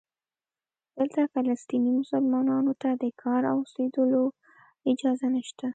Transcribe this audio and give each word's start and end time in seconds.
دلته 0.95 1.21
فلسطینی 1.33 1.91
مسلمانانو 1.99 2.73
ته 2.81 2.89
د 3.01 3.03
کار 3.21 3.41
او 3.51 3.55
اوسېدلو 3.61 4.23
اجازه 4.91 5.27
نشته. 5.35 5.67